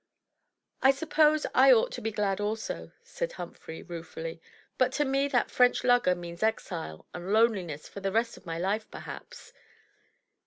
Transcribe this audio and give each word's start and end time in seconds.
"I 0.81 0.89
suppose 0.89 1.45
I 1.53 1.71
ought 1.71 1.91
to 1.91 2.01
be 2.01 2.09
glad 2.11 2.41
also," 2.41 2.91
said 3.03 3.33
Humphrey, 3.33 3.83
rue 3.83 4.01
fully, 4.01 4.41
"but 4.79 4.91
to 4.93 5.05
me 5.05 5.27
that 5.27 5.51
French 5.51 5.83
lugger 5.83 6.15
means 6.15 6.41
exile, 6.41 7.05
and 7.13 7.31
loneliness 7.31 7.87
for 7.87 7.99
the 7.99 8.11
rest 8.11 8.35
of 8.35 8.43
my 8.47 8.59
Ufe, 8.59 8.89
perhaps. 8.89 9.53